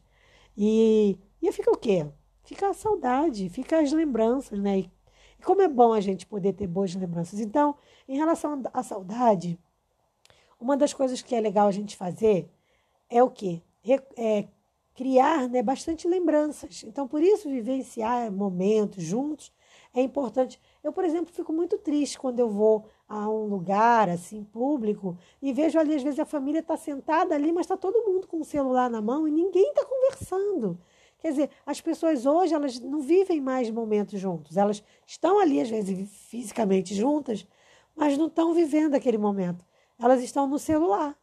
E, 0.57 1.17
e 1.41 1.51
fica 1.51 1.71
o 1.71 1.77
quê? 1.77 2.05
Fica 2.43 2.69
a 2.69 2.73
saudade, 2.73 3.49
fica 3.49 3.79
as 3.79 3.91
lembranças, 3.91 4.59
né? 4.59 4.79
E, 4.79 4.91
e 5.39 5.43
como 5.43 5.61
é 5.61 5.67
bom 5.67 5.93
a 5.93 6.01
gente 6.01 6.25
poder 6.25 6.53
ter 6.53 6.67
boas 6.67 6.93
lembranças. 6.93 7.39
Então, 7.39 7.75
em 8.07 8.17
relação 8.17 8.61
à 8.73 8.83
saudade, 8.83 9.57
uma 10.59 10.75
das 10.75 10.93
coisas 10.93 11.21
que 11.21 11.33
é 11.33 11.39
legal 11.39 11.67
a 11.67 11.71
gente 11.71 11.95
fazer 11.95 12.49
é 13.09 13.23
o 13.23 13.29
quê? 13.29 13.61
É 14.17 14.47
criar 14.93 15.47
né, 15.47 15.63
bastante 15.63 16.07
lembranças. 16.07 16.83
Então, 16.83 17.07
por 17.07 17.23
isso, 17.23 17.49
vivenciar 17.49 18.29
momentos 18.29 19.01
juntos 19.01 19.51
é 19.93 20.01
importante. 20.01 20.59
Eu, 20.83 20.91
por 20.91 21.05
exemplo, 21.05 21.33
fico 21.33 21.53
muito 21.53 21.77
triste 21.77 22.19
quando 22.19 22.39
eu 22.39 22.49
vou 22.49 22.85
a 23.07 23.29
um 23.29 23.45
lugar 23.45 24.09
assim 24.09 24.43
público 24.43 25.17
e 25.41 25.53
vejo 25.53 25.79
ali, 25.79 25.95
às 25.95 26.03
vezes, 26.03 26.19
a 26.19 26.25
família 26.25 26.59
está 26.59 26.75
sentada 26.75 27.33
ali, 27.33 27.51
mas 27.53 27.65
está 27.65 27.77
todo 27.77 28.05
mundo 28.05 28.27
com 28.27 28.41
o 28.41 28.45
celular 28.45 28.89
na 28.89 29.01
mão 29.01 29.27
e 29.27 29.31
ninguém 29.31 29.69
está 29.69 29.85
conversando. 29.85 30.77
Quer 31.19 31.31
dizer, 31.31 31.49
as 31.65 31.81
pessoas 31.81 32.25
hoje 32.25 32.53
elas 32.53 32.79
não 32.79 33.01
vivem 33.01 33.41
mais 33.41 33.69
momentos 33.69 34.19
juntos. 34.19 34.57
Elas 34.57 34.83
estão 35.05 35.39
ali, 35.39 35.59
às 35.61 35.69
vezes, 35.69 36.09
fisicamente 36.29 36.95
juntas, 36.95 37.45
mas 37.95 38.17
não 38.17 38.27
estão 38.27 38.53
vivendo 38.53 38.95
aquele 38.95 39.17
momento 39.17 39.63
elas 39.99 40.23
estão 40.23 40.47
no 40.47 40.57
celular. 40.57 41.15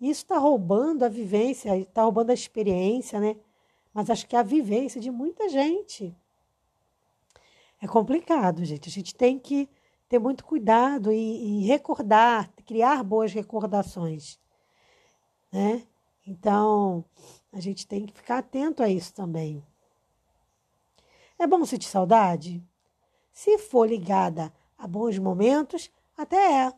Isso 0.00 0.22
está 0.22 0.38
roubando 0.38 1.04
a 1.04 1.08
vivência, 1.08 1.76
está 1.78 2.02
roubando 2.02 2.30
a 2.30 2.34
experiência, 2.34 3.18
né? 3.18 3.36
Mas 3.92 4.10
acho 4.10 4.28
que 4.28 4.36
é 4.36 4.38
a 4.38 4.44
vivência 4.44 5.00
de 5.00 5.10
muita 5.10 5.48
gente. 5.48 6.14
É 7.80 7.88
complicado, 7.88 8.64
gente. 8.64 8.88
A 8.88 8.92
gente 8.92 9.14
tem 9.14 9.38
que 9.38 9.68
ter 10.08 10.18
muito 10.18 10.44
cuidado 10.44 11.10
e, 11.10 11.62
e 11.62 11.66
recordar, 11.66 12.50
criar 12.64 13.02
boas 13.02 13.32
recordações, 13.32 14.38
né? 15.50 15.82
Então, 16.26 17.04
a 17.52 17.60
gente 17.60 17.86
tem 17.86 18.06
que 18.06 18.12
ficar 18.12 18.38
atento 18.38 18.82
a 18.82 18.88
isso 18.88 19.12
também. 19.14 19.64
É 21.38 21.46
bom 21.46 21.64
sentir 21.64 21.88
saudade? 21.88 22.62
Se 23.32 23.58
for 23.58 23.88
ligada 23.88 24.52
a 24.76 24.86
bons 24.86 25.18
momentos, 25.18 25.90
até 26.16 26.64
é 26.64 26.72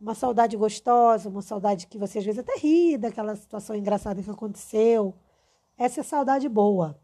uma 0.00 0.14
saudade 0.14 0.56
gostosa, 0.56 1.28
uma 1.28 1.42
saudade 1.42 1.86
que 1.86 1.98
você 1.98 2.18
às 2.18 2.24
vezes 2.24 2.38
até 2.38 2.56
ri 2.56 2.96
daquela 2.96 3.36
situação 3.36 3.76
engraçada 3.76 4.22
que 4.22 4.30
aconteceu. 4.30 5.14
Essa 5.76 6.00
é 6.00 6.02
saudade 6.02 6.48
boa. 6.48 6.98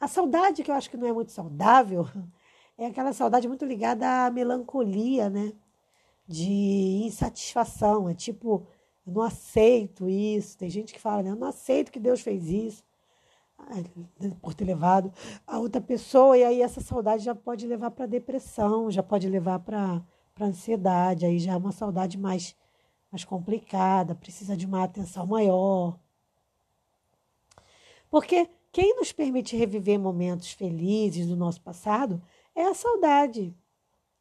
A 0.00 0.06
saudade 0.06 0.62
que 0.62 0.70
eu 0.70 0.74
acho 0.76 0.88
que 0.88 0.96
não 0.96 1.08
é 1.08 1.12
muito 1.12 1.32
saudável 1.32 2.06
é 2.78 2.86
aquela 2.86 3.12
saudade 3.12 3.48
muito 3.48 3.64
ligada 3.64 4.26
à 4.26 4.30
melancolia, 4.30 5.28
né? 5.28 5.52
De 6.26 7.02
insatisfação. 7.04 8.08
É 8.08 8.14
tipo, 8.14 8.64
eu 9.08 9.14
não 9.14 9.22
aceito 9.22 10.08
isso. 10.08 10.56
Tem 10.56 10.68
gente 10.70 10.92
que 10.92 11.00
fala, 11.00 11.22
né? 11.22 11.30
Eu 11.30 11.36
não 11.36 11.48
aceito 11.48 11.90
que 11.90 11.98
Deus 11.98 12.20
fez 12.20 12.48
isso 12.48 12.84
por 14.40 14.54
ter 14.54 14.64
levado 14.64 15.12
a 15.44 15.58
outra 15.58 15.80
pessoa, 15.80 16.38
e 16.38 16.44
aí 16.44 16.62
essa 16.62 16.80
saudade 16.80 17.24
já 17.24 17.34
pode 17.34 17.66
levar 17.66 17.90
para 17.90 18.06
depressão, 18.06 18.88
já 18.88 19.02
pode 19.02 19.28
levar 19.28 19.58
para 19.58 20.00
ansiedade, 20.40 21.26
aí 21.26 21.40
já 21.40 21.54
é 21.54 21.56
uma 21.56 21.72
saudade 21.72 22.16
mais, 22.16 22.54
mais 23.10 23.24
complicada, 23.24 24.14
precisa 24.14 24.56
de 24.56 24.64
uma 24.64 24.84
atenção 24.84 25.26
maior. 25.26 25.98
Porque 28.08 28.48
quem 28.70 28.94
nos 28.94 29.10
permite 29.10 29.56
reviver 29.56 29.98
momentos 29.98 30.52
felizes 30.52 31.26
do 31.26 31.36
nosso 31.36 31.60
passado 31.60 32.22
é 32.54 32.62
a 32.62 32.74
saudade. 32.74 33.52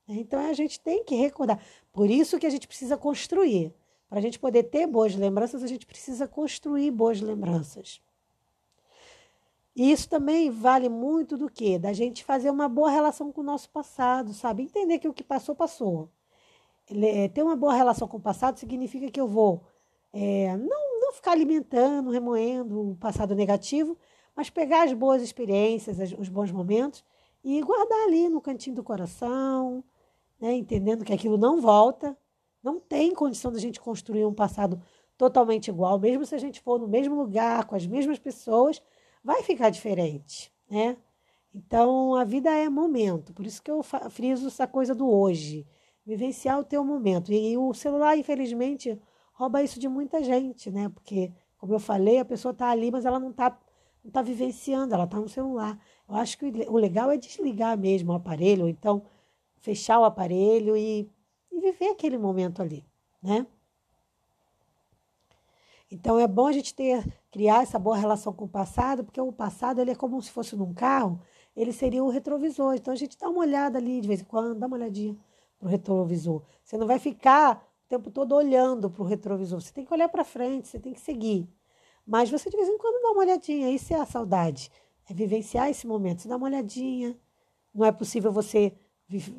Então 0.07 0.39
a 0.39 0.53
gente 0.53 0.79
tem 0.79 1.03
que 1.03 1.15
recordar. 1.15 1.61
Por 1.93 2.09
isso 2.09 2.39
que 2.39 2.47
a 2.47 2.49
gente 2.49 2.67
precisa 2.67 2.97
construir. 2.97 3.71
Para 4.09 4.19
a 4.19 4.21
gente 4.21 4.39
poder 4.39 4.63
ter 4.63 4.87
boas 4.87 5.15
lembranças, 5.15 5.63
a 5.63 5.67
gente 5.67 5.85
precisa 5.85 6.27
construir 6.27 6.91
boas 6.91 7.19
lembranças. 7.21 8.01
E 9.75 9.91
isso 9.91 10.09
também 10.09 10.49
vale 10.49 10.89
muito 10.89 11.37
do 11.37 11.49
que? 11.49 11.77
Da 11.77 11.93
gente 11.93 12.23
fazer 12.23 12.49
uma 12.49 12.67
boa 12.67 12.89
relação 12.89 13.31
com 13.31 13.41
o 13.41 13.43
nosso 13.43 13.69
passado, 13.69 14.33
sabe? 14.33 14.63
Entender 14.63 14.97
que 14.97 15.07
o 15.07 15.13
que 15.13 15.23
passou, 15.23 15.55
passou. 15.55 16.09
É, 16.89 17.27
ter 17.27 17.43
uma 17.43 17.55
boa 17.55 17.73
relação 17.73 18.07
com 18.07 18.17
o 18.17 18.21
passado 18.21 18.57
significa 18.57 19.11
que 19.11 19.19
eu 19.19 19.27
vou 19.27 19.61
é, 20.13 20.55
não, 20.57 20.99
não 20.99 21.13
ficar 21.13 21.33
alimentando, 21.33 22.09
remoendo 22.09 22.91
o 22.91 22.95
passado 22.95 23.35
negativo, 23.35 23.97
mas 24.35 24.49
pegar 24.49 24.83
as 24.83 24.93
boas 24.93 25.21
experiências, 25.21 25.97
os 26.17 26.29
bons 26.29 26.51
momentos 26.51 27.03
e 27.43 27.61
guardar 27.61 28.05
ali 28.05 28.29
no 28.29 28.41
cantinho 28.41 28.75
do 28.75 28.83
coração, 28.83 29.83
né? 30.39 30.53
entendendo 30.53 31.05
que 31.05 31.13
aquilo 31.13 31.37
não 31.37 31.61
volta. 31.61 32.17
Não 32.67 32.81
tem 32.81 33.13
condição 33.13 33.49
da 33.49 33.59
gente 33.59 33.79
construir 33.79 34.25
um 34.25 34.33
passado 34.33 34.81
totalmente 35.17 35.69
igual, 35.69 35.97
mesmo 35.97 36.25
se 36.25 36.35
a 36.35 36.37
gente 36.37 36.59
for 36.59 36.77
no 36.77 36.85
mesmo 36.85 37.15
lugar, 37.15 37.63
com 37.65 37.75
as 37.75 37.87
mesmas 37.87 38.19
pessoas 38.19 38.81
vai 39.23 39.41
ficar 39.41 39.69
diferente, 39.69 40.51
né? 40.69 40.97
Então, 41.55 42.13
a 42.15 42.25
vida 42.25 42.51
é 42.51 42.67
momento, 42.67 43.33
por 43.33 43.45
isso 43.45 43.63
que 43.63 43.71
eu 43.71 43.81
friso 44.09 44.47
essa 44.47 44.67
coisa 44.67 44.93
do 44.93 45.09
hoje, 45.09 45.65
vivenciar 46.05 46.59
o 46.59 46.63
teu 46.63 46.83
momento. 46.83 47.31
E 47.31 47.57
o 47.57 47.73
celular, 47.73 48.17
infelizmente, 48.17 48.99
rouba 49.31 49.63
isso 49.63 49.79
de 49.79 49.87
muita 49.87 50.21
gente, 50.21 50.69
né? 50.69 50.89
Porque, 50.89 51.31
como 51.57 51.73
eu 51.73 51.79
falei, 51.79 52.19
a 52.19 52.25
pessoa 52.25 52.51
está 52.51 52.69
ali, 52.69 52.91
mas 52.91 53.05
ela 53.05 53.19
não 53.19 53.31
está 53.31 53.57
não 54.03 54.11
tá 54.11 54.21
vivenciando, 54.21 54.93
ela 54.93 55.05
está 55.05 55.19
no 55.19 55.27
celular. 55.27 55.79
Eu 56.07 56.15
acho 56.15 56.37
que 56.37 56.45
o 56.45 56.77
legal 56.77 57.11
é 57.11 57.17
desligar 57.17 57.77
mesmo 57.77 58.11
o 58.11 58.15
aparelho, 58.15 58.63
ou 58.63 58.69
então 58.69 59.03
fechar 59.57 59.99
o 59.99 60.05
aparelho 60.05 60.77
e, 60.77 61.01
e 61.01 61.09
viver 61.71 61.89
aquele 61.89 62.17
momento 62.17 62.61
ali, 62.61 62.85
né? 63.21 63.45
Então 65.89 66.19
é 66.19 66.27
bom 66.27 66.47
a 66.47 66.51
gente 66.51 66.73
ter 66.73 67.05
criar 67.31 67.63
essa 67.63 67.79
boa 67.79 67.95
relação 67.95 68.33
com 68.33 68.45
o 68.45 68.49
passado, 68.49 69.03
porque 69.03 69.21
o 69.21 69.31
passado 69.31 69.79
ele 69.79 69.91
é 69.91 69.95
como 69.95 70.21
se 70.21 70.31
fosse 70.31 70.55
num 70.55 70.73
carro, 70.73 71.21
ele 71.55 71.71
seria 71.71 72.03
o 72.03 72.09
retrovisor. 72.09 72.75
Então 72.75 72.93
a 72.93 72.97
gente 72.97 73.17
dá 73.17 73.29
uma 73.29 73.39
olhada 73.39 73.77
ali 73.77 74.01
de 74.01 74.07
vez 74.07 74.21
em 74.21 74.25
quando, 74.25 74.57
dá 74.59 74.67
uma 74.67 74.75
olhadinha 74.75 75.15
pro 75.57 75.69
retrovisor. 75.69 76.43
Você 76.63 76.77
não 76.77 76.87
vai 76.87 76.99
ficar 76.99 77.65
o 77.85 77.89
tempo 77.89 78.11
todo 78.11 78.35
olhando 78.35 78.89
para 78.89 79.01
o 79.01 79.05
retrovisor. 79.05 79.61
Você 79.61 79.71
tem 79.71 79.85
que 79.85 79.93
olhar 79.93 80.09
para 80.09 80.23
frente, 80.23 80.67
você 80.67 80.79
tem 80.79 80.93
que 80.93 80.99
seguir. 80.99 81.47
Mas 82.05 82.29
você 82.29 82.49
de 82.49 82.55
vez 82.55 82.69
em 82.69 82.77
quando 82.77 83.01
dá 83.01 83.11
uma 83.11 83.21
olhadinha. 83.21 83.69
Isso 83.69 83.93
é 83.93 83.97
a 83.97 84.05
saudade. 84.05 84.69
É 85.09 85.13
vivenciar 85.13 85.69
esse 85.69 85.87
momento. 85.87 86.21
Você 86.21 86.27
dá 86.27 86.37
uma 86.37 86.47
olhadinha. 86.47 87.17
Não 87.73 87.85
é 87.85 87.91
possível 87.91 88.31
você 88.31 88.73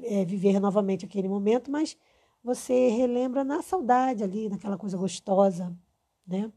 é, 0.04 0.25
viver 0.25 0.61
novamente 0.61 1.04
aquele 1.04 1.28
momento, 1.28 1.70
mas 1.70 1.97
você 2.42 2.88
relembra 2.88 3.45
na 3.45 3.62
saudade 3.62 4.23
ali, 4.25 4.49
naquela 4.49 4.78
coisa 4.78 4.97
gostosa 4.97 5.76
né? 6.28 6.52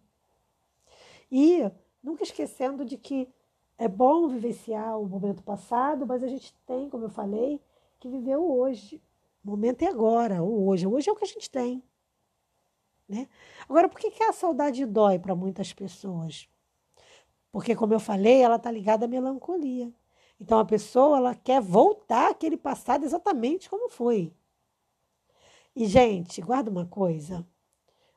E 1.31 1.71
nunca 2.03 2.23
esquecendo 2.23 2.83
de 2.83 2.97
que 2.97 3.29
é 3.77 3.87
bom 3.87 4.27
vivenciar 4.27 4.99
o 4.99 5.07
momento 5.07 5.41
passado, 5.41 6.05
mas 6.05 6.21
a 6.21 6.27
gente 6.27 6.53
tem, 6.65 6.89
como 6.89 7.05
eu 7.05 7.09
falei, 7.09 7.61
que 7.99 8.09
viver 8.09 8.35
o 8.35 8.51
hoje. 8.51 9.01
O 9.43 9.49
momento 9.49 9.81
é 9.81 9.87
agora, 9.87 10.43
o 10.43 10.67
hoje. 10.67 10.85
O 10.85 10.93
hoje 10.93 11.09
é 11.09 11.13
o 11.13 11.15
que 11.15 11.23
a 11.23 11.27
gente 11.27 11.49
tem. 11.49 11.81
Né? 13.07 13.27
Agora, 13.67 13.87
por 13.87 13.99
que, 13.99 14.11
que 14.11 14.23
a 14.23 14.33
saudade 14.33 14.85
dói 14.85 15.17
para 15.17 15.33
muitas 15.33 15.73
pessoas? 15.73 16.47
Porque, 17.51 17.75
como 17.75 17.93
eu 17.93 17.99
falei, 17.99 18.41
ela 18.41 18.57
está 18.57 18.69
ligada 18.69 19.05
à 19.05 19.07
melancolia. 19.07 19.91
Então, 20.39 20.59
a 20.59 20.65
pessoa 20.65 21.17
ela 21.17 21.35
quer 21.35 21.61
voltar 21.61 22.31
àquele 22.31 22.57
passado 22.57 23.03
exatamente 23.03 23.69
como 23.69 23.89
foi. 23.89 24.33
E, 25.75 25.85
gente, 25.85 26.41
guarda 26.41 26.69
uma 26.69 26.85
coisa 26.85 27.45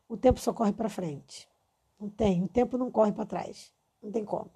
o 0.09 0.17
tempo 0.17 0.39
só 0.39 0.53
corre 0.53 0.73
para 0.73 0.89
frente. 0.89 1.49
Não 1.99 2.09
tem, 2.09 2.43
o 2.45 2.49
tempo 2.49 2.77
não 2.77 2.91
corre 2.91 3.13
para 3.13 3.27
trás. 3.27 3.73
Não 4.03 4.11
tem 4.11 4.25
como. 4.25 4.51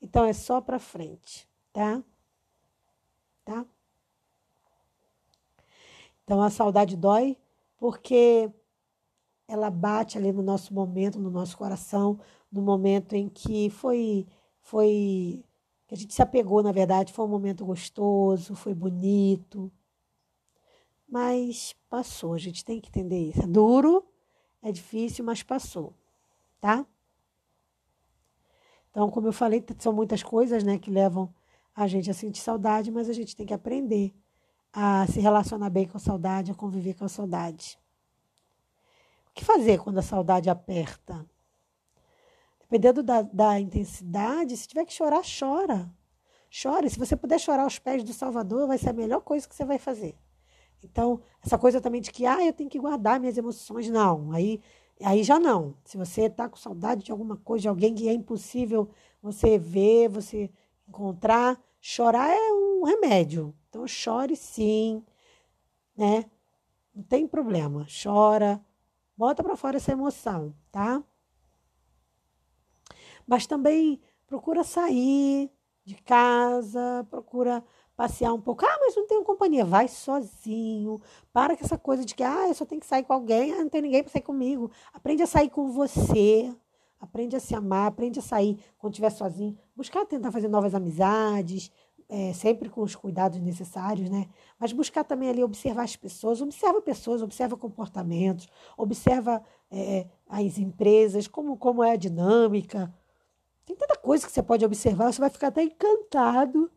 Então 0.00 0.24
é 0.24 0.32
só 0.32 0.60
para 0.60 0.78
frente, 0.78 1.48
tá? 1.72 2.02
Tá? 3.44 3.64
Então 6.22 6.40
a 6.42 6.50
saudade 6.50 6.96
dói 6.96 7.36
porque 7.78 8.50
ela 9.48 9.70
bate 9.70 10.16
ali 10.16 10.32
no 10.32 10.42
nosso 10.42 10.72
momento, 10.72 11.18
no 11.18 11.30
nosso 11.30 11.56
coração, 11.56 12.18
no 12.50 12.62
momento 12.62 13.14
em 13.14 13.28
que 13.28 13.68
foi 13.70 14.26
foi 14.60 15.44
que 15.86 15.94
a 15.94 15.98
gente 15.98 16.14
se 16.14 16.22
apegou, 16.22 16.62
na 16.62 16.72
verdade, 16.72 17.12
foi 17.12 17.24
um 17.26 17.28
momento 17.28 17.64
gostoso, 17.64 18.54
foi 18.54 18.72
bonito. 18.72 19.70
Mas 21.14 21.76
passou, 21.88 22.34
a 22.34 22.38
gente 22.38 22.64
tem 22.64 22.80
que 22.80 22.88
entender 22.88 23.28
isso. 23.28 23.40
É 23.40 23.46
duro, 23.46 24.04
é 24.60 24.72
difícil, 24.72 25.24
mas 25.24 25.44
passou, 25.44 25.94
tá? 26.60 26.84
Então, 28.90 29.08
como 29.08 29.28
eu 29.28 29.32
falei, 29.32 29.64
são 29.78 29.92
muitas 29.92 30.24
coisas, 30.24 30.64
né, 30.64 30.76
que 30.76 30.90
levam 30.90 31.32
a 31.72 31.86
gente 31.86 32.10
a 32.10 32.14
sentir 32.14 32.40
saudade, 32.40 32.90
mas 32.90 33.08
a 33.08 33.12
gente 33.12 33.36
tem 33.36 33.46
que 33.46 33.54
aprender 33.54 34.12
a 34.72 35.06
se 35.06 35.20
relacionar 35.20 35.70
bem 35.70 35.86
com 35.86 35.96
a 35.96 36.00
saudade, 36.00 36.50
a 36.50 36.54
conviver 36.54 36.94
com 36.94 37.04
a 37.04 37.08
saudade. 37.08 37.78
O 39.28 39.34
que 39.34 39.44
fazer 39.44 39.78
quando 39.78 39.98
a 39.98 40.02
saudade 40.02 40.50
aperta? 40.50 41.24
Dependendo 42.58 43.04
da, 43.04 43.22
da 43.22 43.60
intensidade, 43.60 44.56
se 44.56 44.66
tiver 44.66 44.84
que 44.84 44.92
chorar, 44.92 45.22
chora. 45.22 45.88
Chore. 46.50 46.90
Se 46.90 46.98
você 46.98 47.14
puder 47.14 47.38
chorar 47.38 47.62
aos 47.62 47.78
pés 47.78 48.02
do 48.02 48.12
Salvador, 48.12 48.66
vai 48.66 48.78
ser 48.78 48.90
a 48.90 48.92
melhor 48.92 49.20
coisa 49.20 49.48
que 49.48 49.54
você 49.54 49.64
vai 49.64 49.78
fazer. 49.78 50.18
Então, 50.84 51.20
essa 51.44 51.58
coisa 51.58 51.80
também 51.80 52.00
de 52.00 52.10
que, 52.10 52.26
ah, 52.26 52.44
eu 52.44 52.52
tenho 52.52 52.68
que 52.68 52.78
guardar 52.78 53.18
minhas 53.18 53.38
emoções, 53.38 53.88
não. 53.88 54.30
Aí, 54.32 54.60
aí 55.02 55.22
já 55.22 55.38
não. 55.38 55.74
Se 55.84 55.96
você 55.96 56.22
está 56.22 56.48
com 56.48 56.56
saudade 56.56 57.02
de 57.04 57.10
alguma 57.10 57.36
coisa, 57.36 57.62
de 57.62 57.68
alguém 57.68 57.94
que 57.94 58.08
é 58.08 58.12
impossível 58.12 58.88
você 59.22 59.58
ver, 59.58 60.08
você 60.08 60.50
encontrar, 60.86 61.60
chorar 61.80 62.30
é 62.30 62.52
um 62.52 62.84
remédio. 62.84 63.54
Então, 63.68 63.86
chore 63.86 64.36
sim, 64.36 65.02
né? 65.96 66.26
Não 66.94 67.02
tem 67.02 67.26
problema. 67.26 67.86
Chora, 68.02 68.64
bota 69.16 69.42
para 69.42 69.56
fora 69.56 69.78
essa 69.78 69.92
emoção, 69.92 70.54
tá? 70.70 71.02
Mas 73.26 73.46
também 73.46 74.00
procura 74.26 74.62
sair 74.62 75.50
de 75.84 75.94
casa, 75.96 77.06
procura 77.10 77.64
passear 77.96 78.32
um 78.32 78.40
pouco. 78.40 78.64
Ah, 78.64 78.78
mas 78.80 78.96
não 78.96 79.06
tenho 79.06 79.24
companhia. 79.24 79.64
Vai 79.64 79.88
sozinho. 79.88 81.00
Para 81.32 81.56
com 81.56 81.64
essa 81.64 81.78
coisa 81.78 82.04
de 82.04 82.14
que, 82.14 82.22
ah, 82.22 82.48
eu 82.48 82.54
só 82.54 82.64
tenho 82.64 82.80
que 82.80 82.86
sair 82.86 83.04
com 83.04 83.12
alguém. 83.12 83.52
Ah, 83.52 83.58
não 83.58 83.68
tem 83.68 83.82
ninguém 83.82 84.02
para 84.02 84.12
sair 84.12 84.22
comigo. 84.22 84.70
Aprende 84.92 85.22
a 85.22 85.26
sair 85.26 85.48
com 85.48 85.70
você. 85.70 86.52
Aprende 87.00 87.36
a 87.36 87.40
se 87.40 87.54
amar. 87.54 87.88
Aprende 87.88 88.18
a 88.18 88.22
sair 88.22 88.58
quando 88.78 88.94
estiver 88.94 89.10
sozinho. 89.10 89.56
Buscar 89.76 90.04
tentar 90.06 90.32
fazer 90.32 90.48
novas 90.48 90.74
amizades. 90.74 91.70
É, 92.06 92.34
sempre 92.34 92.68
com 92.68 92.82
os 92.82 92.94
cuidados 92.94 93.40
necessários, 93.40 94.10
né? 94.10 94.28
Mas 94.58 94.74
buscar 94.74 95.04
também 95.04 95.30
ali 95.30 95.42
observar 95.42 95.84
as 95.84 95.96
pessoas, 95.96 96.42
observa 96.42 96.82
pessoas, 96.82 97.22
observa 97.22 97.56
comportamentos, 97.56 98.46
observa 98.76 99.42
é, 99.70 100.06
as 100.28 100.58
empresas, 100.58 101.26
como, 101.26 101.56
como 101.56 101.82
é 101.82 101.92
a 101.92 101.96
dinâmica. 101.96 102.94
Tem 103.64 103.74
tanta 103.74 103.96
coisa 103.96 104.26
que 104.26 104.30
você 104.30 104.42
pode 104.42 104.62
observar, 104.66 105.14
você 105.14 105.18
vai 105.18 105.30
ficar 105.30 105.46
até 105.48 105.62
encantado 105.62 106.70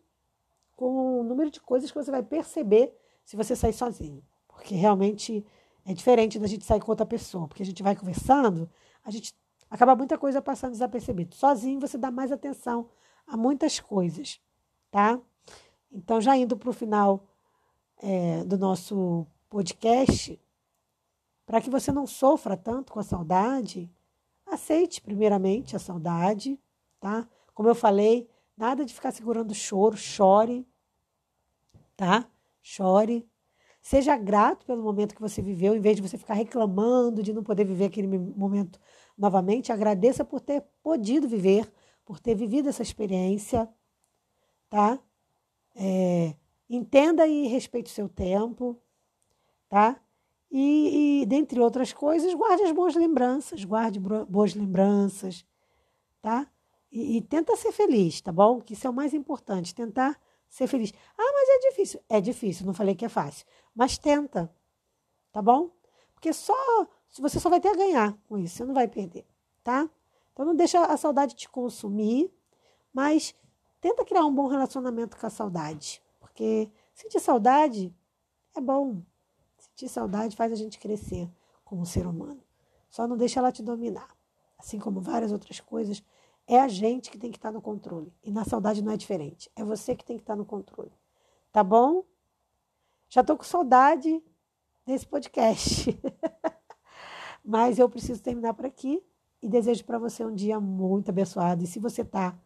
com 0.78 1.20
o 1.20 1.24
número 1.24 1.52
de 1.52 1.60
coisas 1.60 1.92
que 1.92 1.98
você 1.98 2.12
vai 2.12 2.24
perceber 2.24 2.96
se 3.26 3.36
você 3.36 3.56
sair 3.56 3.74
sozinho. 3.74 4.24
Porque 4.48 4.76
realmente 4.76 5.44
é 5.84 5.94
diferente 5.94 6.40
da 6.40 6.48
gente 6.48 6.64
sair 6.64 6.80
com 6.80 6.92
outra 6.92 7.06
pessoa, 7.06 7.48
porque 7.48 7.64
a 7.64 7.66
gente 7.66 7.82
vai 7.82 7.96
conversando, 7.96 8.70
a 9.04 9.10
gente 9.10 9.34
acaba 9.70 9.96
muita 9.96 10.18
coisa 10.18 10.42
passando 10.42 10.72
desapercebido. 10.72 11.36
Sozinho 11.36 11.80
você 11.80 11.98
dá 11.98 12.12
mais 12.12 12.32
atenção 12.32 12.88
a 13.26 13.36
muitas 13.36 13.80
coisas, 13.80 14.40
tá? 14.92 15.20
Então, 15.92 16.22
já 16.22 16.38
indo 16.38 16.56
para 16.56 16.70
o 16.70 16.74
final 16.74 17.26
é, 17.98 18.44
do 18.44 18.58
nosso 18.58 19.26
podcast, 19.50 20.40
para 21.46 21.60
que 21.60 21.70
você 21.70 21.92
não 21.92 22.06
sofra 22.06 22.56
tanto 22.56 22.94
com 22.94 23.00
a 23.00 23.04
saudade, 23.04 23.90
aceite 24.46 25.02
primeiramente 25.02 25.76
a 25.76 25.80
saudade, 25.80 26.60
tá? 27.00 27.28
Como 27.54 27.68
eu 27.68 27.76
falei, 27.76 28.30
nada 28.58 28.84
de 28.84 28.94
ficar 28.94 29.12
segurando 29.12 29.54
choro, 29.54 29.96
chore, 29.96 30.68
tá? 31.96 32.28
Chore. 32.62 33.30
Seja 33.82 34.18
grato 34.18 34.66
pelo 34.66 34.84
momento 34.84 35.16
que 35.16 35.22
você 35.22 35.42
viveu, 35.42 35.76
em 35.76 35.80
vez 35.80 35.96
de 35.96 36.02
você 36.02 36.18
ficar 36.18 36.34
reclamando 36.34 37.24
de 37.24 37.32
não 37.32 37.44
poder 37.44 37.64
viver 37.64 37.86
aquele 37.86 38.08
momento 38.08 38.80
novamente. 39.18 39.72
Agradeça 39.72 40.26
por 40.26 40.42
ter 40.42 40.62
podido 40.84 41.28
viver, 41.28 41.72
por 42.04 42.20
ter 42.20 42.36
vivido 42.36 42.68
essa 42.68 42.82
experiência, 42.82 43.70
tá? 44.70 45.00
É, 45.74 46.36
entenda 46.70 47.26
e 47.28 47.48
respeite 47.48 47.92
o 47.92 47.94
seu 47.94 48.10
tempo, 48.10 48.78
tá? 49.70 50.02
E, 50.52 51.22
e, 51.22 51.26
dentre 51.26 51.60
outras 51.60 51.94
coisas, 51.94 52.34
guarde 52.34 52.64
as 52.64 52.72
boas 52.72 52.96
lembranças, 52.96 53.64
guarde 53.64 54.00
boas 54.00 54.54
lembranças, 54.54 55.46
tá? 56.22 56.50
E, 56.98 57.18
e, 57.18 57.22
tenta 57.22 57.56
ser 57.56 57.72
feliz, 57.72 58.22
tá 58.22 58.32
bom? 58.32 58.60
Que 58.60 58.74
isso 58.74 58.88
é 58.88 58.90
o 58.90 58.94
mais 58.94 59.14
importante, 59.14 59.76
tentar 59.76 60.20
ser 60.50 60.66
feliz. 60.66 60.92
Ah, 61.16 61.32
mas 61.32 61.50
é 61.50 61.70
difícil. 61.70 62.02
É 62.10 62.20
difícil, 62.20 62.66
não 62.66 62.74
falei 62.74 62.96
que 62.96 63.06
é 63.06 63.10
fácil. 63.10 63.46
Mas 63.76 64.00
tenta, 64.00 64.52
tá 65.32 65.40
bom? 65.40 65.70
Porque 66.16 66.34
só 66.34 66.56
você 67.20 67.40
só 67.40 67.52
vai 67.52 67.60
ter 67.60 67.68
a 67.68 67.76
ganhar 67.76 68.18
com 68.28 68.36
isso, 68.40 68.56
você 68.56 68.66
não 68.66 68.74
vai 68.74 68.88
perder, 68.88 69.28
tá? 69.64 69.88
Então 70.34 70.44
não 70.44 70.56
deixa 70.56 70.84
a 70.86 70.98
saudade 70.98 71.36
te 71.36 71.48
consumir, 71.48 72.34
mas 72.92 73.36
tenta 73.80 74.04
criar 74.04 74.26
um 74.26 74.34
bom 74.34 74.48
relacionamento 74.48 75.18
com 75.18 75.28
a 75.28 75.30
saudade, 75.30 76.02
porque 76.20 76.68
sentir 76.96 77.20
saudade 77.20 77.94
é 78.56 78.62
bom. 78.62 79.04
Sentir 79.60 79.88
saudade 79.88 80.36
faz 80.36 80.52
a 80.52 80.56
gente 80.56 80.80
crescer 80.80 81.30
como 81.64 81.86
ser 81.86 82.08
humano. 82.08 82.42
Só 82.90 83.08
não 83.08 83.18
deixa 83.18 83.40
ela 83.40 83.52
te 83.52 83.62
dominar. 83.62 84.18
Assim 84.58 84.80
como 84.80 85.00
várias 85.00 85.32
outras 85.32 85.60
coisas, 85.60 86.04
é 86.48 86.60
a 86.62 86.68
gente 86.68 87.12
que 87.12 87.18
tem 87.18 87.30
que 87.30 87.38
estar 87.38 87.52
no 87.52 87.62
controle. 87.62 88.14
E 88.24 88.32
na 88.32 88.46
saudade 88.46 88.82
não 88.82 88.94
é 88.94 88.98
diferente. 88.98 89.52
É 89.56 89.64
você 89.64 89.94
que 89.96 90.06
tem 90.06 90.16
que 90.16 90.24
estar 90.24 90.36
no 90.36 90.46
controle. 90.46 90.94
Tá 91.52 91.64
bom? 91.64 92.06
Já 93.10 93.24
tô 93.24 93.36
com 93.36 93.44
saudade 93.44 94.24
desse 94.86 95.06
podcast. 95.06 96.00
Mas 97.44 97.78
eu 97.78 97.90
preciso 97.90 98.22
terminar 98.24 98.54
por 98.54 98.66
aqui 98.66 99.04
e 99.42 99.50
desejo 99.50 99.84
para 99.84 100.00
você 100.00 100.26
um 100.26 100.34
dia 100.34 100.60
muito 100.60 101.10
abençoado. 101.10 101.64
E 101.64 101.68
se 101.68 101.80
você 101.80 102.04
tá 102.04 102.38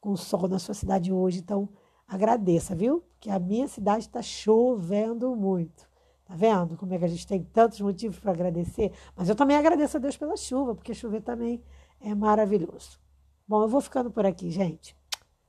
com 0.00 0.16
sol 0.16 0.48
na 0.48 0.58
sua 0.58 0.74
cidade 0.74 1.12
hoje, 1.12 1.40
então 1.40 1.68
agradeça, 2.06 2.74
viu? 2.74 3.00
Porque 3.12 3.30
a 3.30 3.38
minha 3.38 3.68
cidade 3.68 4.04
está 4.04 4.22
chovendo 4.22 5.34
muito. 5.36 5.86
Tá 6.24 6.34
vendo 6.34 6.76
como 6.76 6.92
é 6.94 6.98
que 6.98 7.04
a 7.04 7.08
gente 7.08 7.26
tem 7.26 7.42
tantos 7.42 7.80
motivos 7.80 8.18
para 8.18 8.32
agradecer? 8.32 8.92
Mas 9.16 9.28
eu 9.28 9.34
também 9.34 9.56
agradeço 9.56 9.96
a 9.96 10.00
Deus 10.00 10.16
pela 10.16 10.36
chuva, 10.36 10.74
porque 10.74 10.94
chover 10.94 11.22
também 11.22 11.62
é 12.00 12.14
maravilhoso. 12.14 13.00
Bom, 13.48 13.62
eu 13.62 13.68
vou 13.68 13.80
ficando 13.80 14.10
por 14.10 14.26
aqui, 14.26 14.50
gente. 14.50 14.94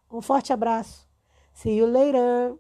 Um 0.10 0.22
forte 0.22 0.53
abraço. 0.53 1.06
See 1.53 1.77
you 1.77 1.86
later. 1.86 2.56